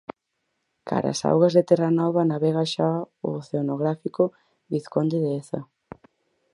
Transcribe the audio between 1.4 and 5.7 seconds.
de Terranova navega xa o oceanográfico Vizconde de Eza.